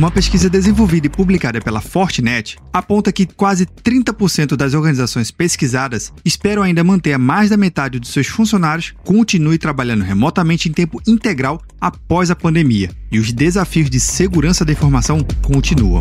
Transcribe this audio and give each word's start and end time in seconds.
Uma 0.00 0.10
pesquisa 0.10 0.48
desenvolvida 0.48 1.08
e 1.08 1.10
publicada 1.10 1.60
pela 1.60 1.82
Fortinet 1.82 2.56
aponta 2.72 3.12
que 3.12 3.26
quase 3.26 3.66
30% 3.66 4.56
das 4.56 4.72
organizações 4.72 5.30
pesquisadas 5.30 6.10
esperam 6.24 6.62
ainda 6.62 6.82
manter 6.82 7.18
mais 7.18 7.50
da 7.50 7.56
metade 7.58 8.00
dos 8.00 8.08
seus 8.08 8.26
funcionários 8.26 8.94
continue 9.04 9.58
trabalhando 9.58 10.02
remotamente 10.02 10.70
em 10.70 10.72
tempo 10.72 11.02
integral 11.06 11.60
após 11.78 12.30
a 12.30 12.34
pandemia, 12.34 12.90
e 13.12 13.18
os 13.18 13.30
desafios 13.30 13.90
de 13.90 14.00
segurança 14.00 14.64
da 14.64 14.72
informação 14.72 15.22
continuam. 15.42 16.00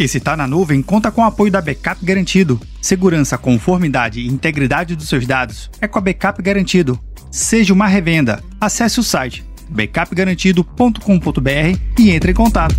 Esse 0.00 0.18
Tá 0.18 0.34
na 0.34 0.46
Nuvem 0.46 0.80
conta 0.80 1.10
com 1.10 1.20
o 1.20 1.24
apoio 1.24 1.52
da 1.52 1.60
Backup 1.60 2.02
Garantido. 2.02 2.58
Segurança, 2.80 3.36
conformidade 3.36 4.20
e 4.20 4.26
integridade 4.26 4.96
dos 4.96 5.10
seus 5.10 5.26
dados 5.26 5.70
é 5.78 5.86
com 5.86 5.98
a 5.98 6.00
Backup 6.00 6.42
Garantido. 6.42 6.98
Seja 7.30 7.74
uma 7.74 7.86
revenda. 7.86 8.42
Acesse 8.58 8.98
o 8.98 9.02
site 9.02 9.44
backupgarantido.com.br 9.68 11.78
e 11.98 12.12
entre 12.12 12.32
em 12.32 12.34
contato. 12.34 12.74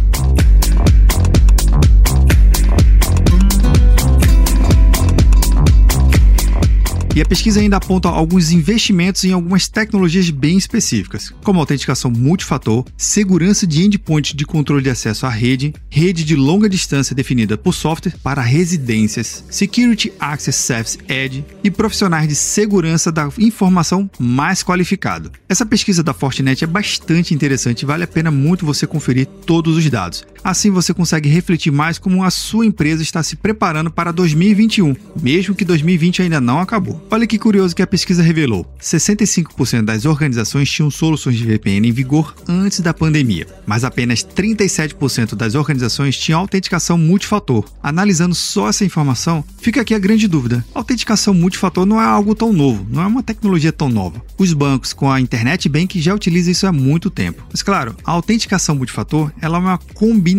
E 7.13 7.19
a 7.19 7.25
pesquisa 7.25 7.59
ainda 7.59 7.75
aponta 7.75 8.07
alguns 8.07 8.51
investimentos 8.51 9.25
em 9.25 9.33
algumas 9.33 9.67
tecnologias 9.67 10.29
bem 10.29 10.57
específicas, 10.57 11.33
como 11.43 11.59
autenticação 11.59 12.09
multifator, 12.09 12.85
segurança 12.95 13.67
de 13.67 13.83
endpoint 13.83 14.33
de 14.33 14.45
controle 14.45 14.81
de 14.81 14.89
acesso 14.89 15.25
à 15.25 15.29
rede, 15.29 15.73
rede 15.89 16.23
de 16.23 16.37
longa 16.37 16.69
distância 16.69 17.13
definida 17.13 17.57
por 17.57 17.73
software 17.73 18.13
para 18.23 18.41
residências, 18.41 19.43
Security 19.49 20.13
Access 20.21 20.57
Service 20.57 20.99
Edge 21.09 21.43
e 21.61 21.69
profissionais 21.69 22.29
de 22.29 22.35
segurança 22.35 23.11
da 23.11 23.29
informação 23.37 24.09
mais 24.17 24.63
qualificado. 24.63 25.33
Essa 25.49 25.65
pesquisa 25.65 26.01
da 26.01 26.13
Fortinet 26.13 26.63
é 26.63 26.67
bastante 26.67 27.33
interessante 27.33 27.81
e 27.81 27.85
vale 27.85 28.05
a 28.05 28.07
pena 28.07 28.31
muito 28.31 28.65
você 28.65 28.87
conferir 28.87 29.25
todos 29.45 29.75
os 29.75 29.89
dados. 29.89 30.23
Assim 30.43 30.71
você 30.71 30.91
consegue 30.93 31.29
refletir 31.29 31.71
mais 31.71 31.99
como 31.99 32.23
a 32.23 32.31
sua 32.31 32.65
empresa 32.65 33.03
está 33.03 33.21
se 33.21 33.35
preparando 33.35 33.91
para 33.91 34.11
2021, 34.11 34.95
mesmo 35.21 35.53
que 35.53 35.63
2020 35.63 36.23
ainda 36.23 36.41
não 36.41 36.59
acabou. 36.59 37.05
Olha 37.11 37.27
que 37.27 37.37
curioso 37.37 37.75
que 37.75 37.81
a 37.81 37.87
pesquisa 37.87 38.23
revelou: 38.23 38.65
65% 38.81 39.83
das 39.83 40.05
organizações 40.05 40.69
tinham 40.69 40.89
soluções 40.89 41.37
de 41.37 41.45
VPN 41.45 41.87
em 41.87 41.91
vigor 41.91 42.35
antes 42.47 42.79
da 42.79 42.91
pandemia, 42.93 43.45
mas 43.67 43.83
apenas 43.83 44.23
37% 44.23 45.35
das 45.35 45.53
organizações 45.53 46.17
tinham 46.17 46.39
autenticação 46.39 46.97
multifator. 46.97 47.63
Analisando 47.83 48.33
só 48.33 48.69
essa 48.69 48.83
informação, 48.83 49.43
fica 49.59 49.81
aqui 49.81 49.93
a 49.93 49.99
grande 49.99 50.27
dúvida: 50.27 50.65
a 50.73 50.79
autenticação 50.79 51.35
multifator 51.35 51.85
não 51.85 52.01
é 52.01 52.05
algo 52.05 52.33
tão 52.33 52.51
novo, 52.51 52.85
não 52.89 53.03
é 53.03 53.05
uma 53.05 53.21
tecnologia 53.21 53.71
tão 53.71 53.89
nova. 53.89 54.23
Os 54.39 54.53
bancos 54.53 54.91
com 54.91 55.11
a 55.11 55.21
Internet 55.21 55.69
Bank 55.69 56.01
já 56.01 56.15
utilizam 56.15 56.51
isso 56.51 56.65
há 56.65 56.71
muito 56.71 57.11
tempo. 57.11 57.43
Mas 57.51 57.61
claro, 57.61 57.95
a 58.03 58.11
autenticação 58.11 58.75
multifator 58.75 59.31
ela 59.39 59.57
é 59.57 59.61
uma 59.61 59.77
combinação 59.77 60.30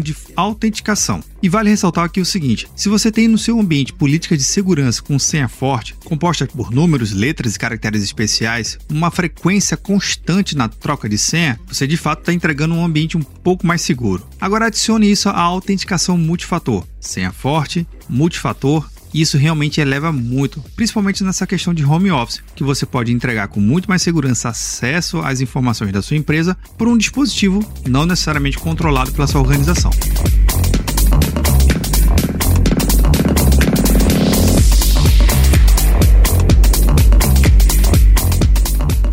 de 0.00 0.16
autenticação. 0.34 1.22
E 1.42 1.48
vale 1.48 1.70
ressaltar 1.70 2.04
aqui 2.04 2.20
o 2.20 2.24
seguinte: 2.24 2.66
se 2.74 2.88
você 2.88 3.10
tem 3.10 3.28
no 3.28 3.38
seu 3.38 3.58
ambiente 3.60 3.92
política 3.92 4.36
de 4.36 4.42
segurança 4.42 5.02
com 5.02 5.18
senha 5.18 5.48
forte, 5.48 5.94
composta 6.04 6.46
por 6.46 6.70
números, 6.70 7.12
letras 7.12 7.54
e 7.54 7.58
caracteres 7.58 8.02
especiais, 8.02 8.78
uma 8.90 9.10
frequência 9.10 9.76
constante 9.76 10.56
na 10.56 10.68
troca 10.68 11.08
de 11.08 11.18
senha, 11.18 11.58
você 11.66 11.86
de 11.86 11.96
fato 11.96 12.20
está 12.20 12.32
entregando 12.32 12.74
um 12.74 12.84
ambiente 12.84 13.16
um 13.16 13.22
pouco 13.22 13.66
mais 13.66 13.82
seguro. 13.82 14.26
Agora 14.40 14.66
adicione 14.66 15.10
isso 15.10 15.28
à 15.28 15.40
autenticação 15.40 16.18
multifator: 16.18 16.84
senha 17.00 17.32
forte, 17.32 17.86
multifator 18.08 18.88
isso 19.12 19.38
realmente 19.38 19.80
eleva 19.80 20.12
muito, 20.12 20.62
principalmente 20.74 21.24
nessa 21.24 21.46
questão 21.46 21.72
de 21.72 21.84
home 21.84 22.10
office, 22.10 22.42
que 22.54 22.64
você 22.64 22.84
pode 22.84 23.12
entregar 23.12 23.48
com 23.48 23.60
muito 23.60 23.88
mais 23.88 24.02
segurança 24.02 24.48
acesso 24.48 25.20
às 25.20 25.40
informações 25.40 25.92
da 25.92 26.02
sua 26.02 26.16
empresa 26.16 26.56
por 26.76 26.88
um 26.88 26.96
dispositivo 26.96 27.64
não 27.88 28.06
necessariamente 28.06 28.58
controlado 28.58 29.12
pela 29.12 29.26
sua 29.26 29.40
organização. 29.40 29.90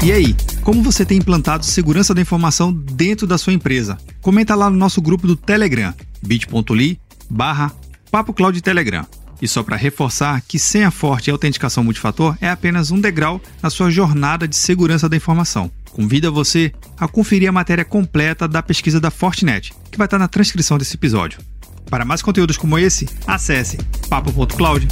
E 0.04 0.12
aí, 0.12 0.36
como 0.64 0.84
você 0.84 1.06
tem 1.06 1.18
implantado 1.18 1.66
segurança 1.66 2.14
da 2.14 2.20
informação 2.20 2.74
dentro 2.74 3.26
da 3.26 3.38
sua 3.38 3.54
empresa? 3.54 3.98
Comenta 4.22 4.54
lá 4.54 4.70
no 4.70 4.76
nosso 4.76 5.02
grupo 5.02 5.26
do 5.26 5.36
Telegram, 5.36 5.94
bit.ly 6.22 7.00
barra 7.30 7.72
Papo 8.12 8.34
Cloud 8.34 8.62
Telegram. 8.62 9.08
E 9.44 9.48
só 9.48 9.62
para 9.62 9.76
reforçar 9.76 10.42
que 10.48 10.58
senha 10.58 10.90
forte 10.90 11.28
e 11.28 11.32
autenticação 11.32 11.84
multifator 11.84 12.38
é 12.40 12.50
apenas 12.50 12.92
um 12.92 13.02
degrau 13.02 13.42
na 13.62 13.70
sua 13.70 13.92
jornada 13.92 14.48
de 14.48 14.56
segurança 14.56 15.10
da 15.10 15.18
informação. 15.18 15.70
Convido 15.92 16.32
você 16.32 16.72
a 16.98 17.10
conferir 17.10 17.50
a 17.50 17.52
matéria 17.52 17.84
completa 17.84 18.48
da 18.48 18.64
pesquisa 18.64 19.02
da 19.02 19.12
Fortinet, 19.12 19.74
que 19.92 19.98
vai 19.98 20.08
estar 20.08 20.18
na 20.18 20.30
transcrição 20.30 20.78
desse 20.78 20.96
episódio. 20.96 21.42
Para 21.90 22.06
mais 22.06 22.22
conteúdos 22.22 22.56
como 22.56 22.80
esse, 22.80 23.06
acesse 23.28 23.78
papo.cloud. 24.08 24.88